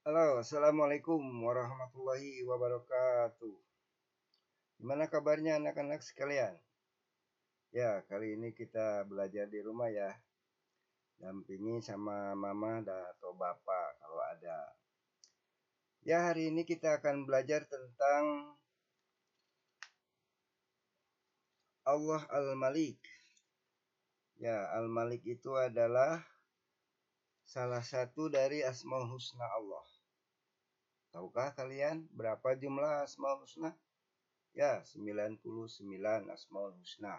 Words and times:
Halo, 0.00 0.40
Assalamualaikum 0.40 1.20
warahmatullahi 1.44 2.40
wabarakatuh. 2.48 3.52
Gimana 4.80 5.12
kabarnya 5.12 5.60
anak-anak 5.60 6.00
sekalian? 6.00 6.56
Ya, 7.68 8.00
kali 8.08 8.32
ini 8.32 8.56
kita 8.56 9.04
belajar 9.04 9.44
di 9.52 9.60
rumah 9.60 9.92
ya. 9.92 10.16
Dampingi 11.20 11.84
sama 11.84 12.32
mama 12.32 12.80
atau 12.80 13.36
bapak 13.36 14.00
kalau 14.00 14.24
ada. 14.24 14.72
Ya, 16.00 16.32
hari 16.32 16.48
ini 16.48 16.64
kita 16.64 16.96
akan 16.96 17.28
belajar 17.28 17.68
tentang 17.68 18.56
Allah 21.84 22.24
Al-Malik. 22.32 23.04
Ya, 24.40 24.64
Al-Malik 24.80 25.28
itu 25.28 25.52
adalah 25.60 26.24
salah 27.50 27.82
satu 27.82 28.30
dari 28.30 28.62
Asmaul 28.62 29.10
Husna 29.10 29.42
Allah. 29.42 29.82
Tahukah 31.10 31.50
kalian 31.58 32.06
berapa 32.14 32.54
jumlah 32.54 33.02
Asmaul 33.02 33.42
Husna? 33.42 33.74
Ya, 34.54 34.86
99 34.86 35.42
Asmaul 36.30 36.78
Husna. 36.78 37.18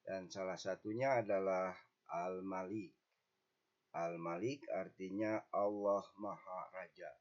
Dan 0.00 0.32
salah 0.32 0.56
satunya 0.56 1.20
adalah 1.20 1.76
Al-Malik. 2.08 2.96
Al-Malik 3.92 4.64
artinya 4.72 5.44
Allah 5.52 6.08
Maha 6.16 6.60
Raja. 6.72 7.12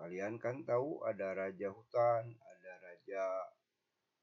Kalian 0.00 0.40
kan 0.40 0.64
tahu 0.64 1.04
ada 1.04 1.36
raja 1.36 1.68
hutan, 1.68 2.24
ada 2.40 2.72
raja 2.80 3.24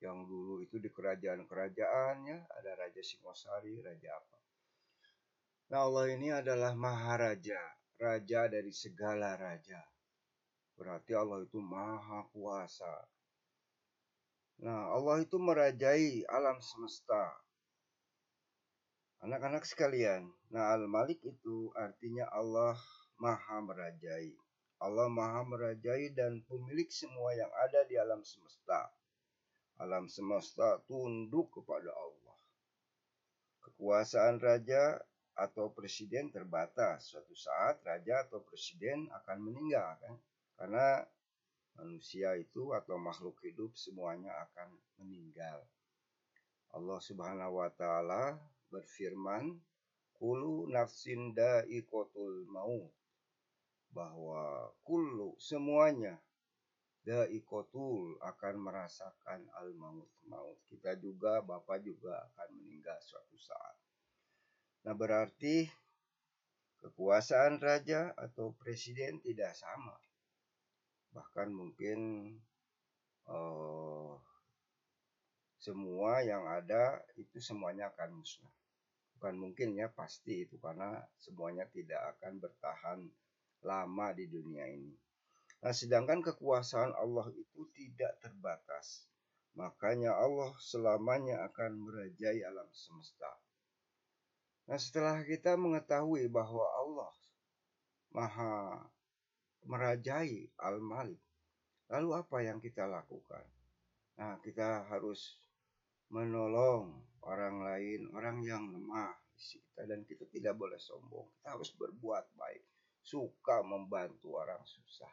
yang 0.02 0.26
dulu 0.26 0.66
itu 0.66 0.82
di 0.82 0.90
kerajaan-kerajaannya, 0.90 2.50
ada 2.50 2.72
raja 2.82 3.00
Singosari, 3.06 3.78
raja 3.78 4.10
apa. 4.10 4.42
Nah 5.72 5.88
Allah 5.88 6.12
ini 6.12 6.28
adalah 6.28 6.76
Maharaja, 6.76 7.56
Raja 7.96 8.52
dari 8.52 8.76
segala 8.76 9.40
raja. 9.40 9.80
Berarti 10.76 11.16
Allah 11.16 11.48
itu 11.48 11.64
maha 11.64 12.28
kuasa. 12.36 12.92
Nah 14.68 14.92
Allah 14.92 15.24
itu 15.24 15.40
merajai 15.40 16.28
alam 16.28 16.60
semesta. 16.60 17.24
Anak-anak 19.24 19.64
sekalian, 19.64 20.28
nah 20.52 20.76
Al-Malik 20.76 21.24
itu 21.24 21.72
artinya 21.80 22.28
Allah 22.36 22.76
maha 23.16 23.64
merajai. 23.64 24.36
Allah 24.84 25.08
maha 25.08 25.48
merajai 25.48 26.12
dan 26.12 26.44
pemilik 26.52 26.92
semua 26.92 27.32
yang 27.32 27.54
ada 27.64 27.88
di 27.88 27.96
alam 27.96 28.20
semesta. 28.28 28.92
Alam 29.80 30.12
semesta 30.12 30.84
tunduk 30.84 31.48
kepada 31.56 31.96
Allah. 31.96 32.36
Kekuasaan 33.64 34.36
raja 34.44 35.00
atau 35.36 35.72
presiden 35.72 36.32
terbatas. 36.32 37.12
Suatu 37.12 37.36
saat 37.36 37.80
raja 37.86 38.28
atau 38.28 38.44
presiden 38.44 39.08
akan 39.12 39.38
meninggal 39.40 39.98
kan? 40.02 40.16
Karena 40.60 41.02
manusia 41.80 42.36
itu 42.36 42.76
atau 42.76 43.00
makhluk 43.00 43.40
hidup 43.42 43.74
semuanya 43.74 44.32
akan 44.50 44.70
meninggal. 45.00 45.64
Allah 46.72 47.00
Subhanahu 47.04 47.60
wa 47.60 47.70
taala 47.76 48.40
berfirman, 48.72 49.60
"Kulu 50.16 50.72
nafsin 50.72 51.36
da'iqatul 51.36 52.48
maut." 52.48 52.92
Bahwa 53.92 54.72
kullu 54.88 55.36
semuanya 55.36 56.16
da'iqatul 57.04 58.22
akan 58.24 58.56
merasakan 58.62 59.44
al 59.60 59.76
maut 59.76 60.08
maut. 60.32 60.56
Kita 60.72 60.96
juga 60.96 61.44
Bapak 61.44 61.84
juga 61.84 62.24
akan 62.32 62.50
meninggal 62.62 62.96
suatu 63.04 63.36
saat. 63.36 63.61
Nah, 64.82 64.98
berarti 64.98 65.70
kekuasaan 66.82 67.62
raja 67.62 68.10
atau 68.18 68.58
presiden 68.58 69.22
tidak 69.22 69.54
sama. 69.54 69.94
Bahkan 71.14 71.54
mungkin 71.54 72.00
uh, 73.30 74.18
semua 75.62 76.26
yang 76.26 76.50
ada 76.50 76.98
itu 77.14 77.38
semuanya 77.38 77.94
akan 77.94 78.18
musnah. 78.18 78.50
Bukan 79.14 79.38
mungkin 79.38 79.78
ya, 79.78 79.94
pasti 79.94 80.50
itu 80.50 80.58
karena 80.58 80.98
semuanya 81.22 81.70
tidak 81.70 82.18
akan 82.18 82.42
bertahan 82.42 83.00
lama 83.62 84.08
di 84.18 84.26
dunia 84.26 84.66
ini. 84.66 84.98
Nah, 85.62 85.70
sedangkan 85.70 86.26
kekuasaan 86.26 86.98
Allah 86.98 87.30
itu 87.38 87.70
tidak 87.78 88.18
terbatas. 88.18 89.06
Makanya 89.54 90.18
Allah 90.18 90.58
selamanya 90.58 91.46
akan 91.46 91.78
merajai 91.78 92.42
alam 92.42 92.66
semesta. 92.74 93.30
Nah, 94.70 94.78
setelah 94.78 95.26
kita 95.26 95.58
mengetahui 95.58 96.30
bahwa 96.30 96.64
Allah 96.64 97.14
Maha 98.12 98.86
merajai 99.66 100.52
Al-Malik, 100.60 101.22
lalu 101.90 102.10
apa 102.18 102.38
yang 102.44 102.60
kita 102.60 102.86
lakukan? 102.86 103.46
Nah, 104.20 104.38
kita 104.44 104.86
harus 104.92 105.40
menolong 106.12 106.92
orang 107.24 107.64
lain, 107.64 108.12
orang 108.14 108.44
yang 108.44 108.64
lemah 108.70 109.16
kita 109.42 109.90
dan 109.90 110.06
kita 110.06 110.28
tidak 110.30 110.54
boleh 110.60 110.78
sombong. 110.78 111.26
Kita 111.40 111.58
harus 111.58 111.74
berbuat 111.74 112.36
baik, 112.38 112.64
suka 113.02 113.66
membantu 113.66 114.38
orang 114.38 114.62
susah. 114.68 115.10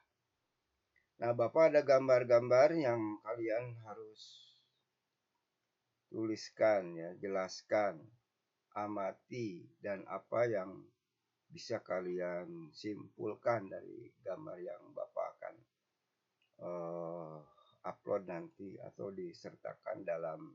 Nah, 1.18 1.32
Bapak 1.34 1.74
ada 1.74 1.82
gambar-gambar 1.82 2.78
yang 2.78 3.00
kalian 3.24 3.74
harus 3.82 4.52
tuliskan 6.08 6.94
ya, 6.94 7.10
jelaskan 7.18 8.00
amati 8.84 9.66
dan 9.82 10.06
apa 10.06 10.46
yang 10.46 10.84
bisa 11.48 11.80
kalian 11.80 12.68
simpulkan 12.76 13.72
dari 13.72 14.12
gambar 14.20 14.56
yang 14.60 14.82
Bapak 14.92 15.26
akan 15.34 15.54
uh, 16.60 17.36
upload 17.88 18.28
nanti 18.28 18.76
atau 18.84 19.08
disertakan 19.08 20.04
dalam 20.04 20.52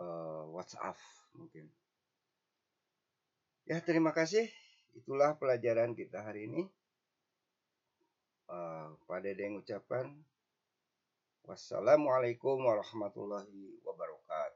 uh, 0.00 0.48
WhatsApp 0.48 0.96
mungkin. 1.36 1.68
Ya, 3.68 3.78
terima 3.84 4.10
kasih. 4.10 4.48
Itulah 4.96 5.36
pelajaran 5.38 5.94
kita 5.94 6.24
hari 6.24 6.48
ini. 6.50 6.66
Uh, 8.52 8.92
pada 9.08 9.32
yang 9.32 9.56
ucapan 9.56 10.12
wassalamualaikum 11.48 12.60
warahmatullahi 12.60 13.80
wabarakatuh. 13.80 14.51